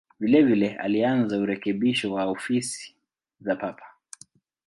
Vilevile 0.19 0.75
alianza 0.75 1.37
urekebisho 1.37 2.13
wa 2.13 2.25
ofisi 2.25 2.95
za 3.39 3.55
Papa. 3.55 3.83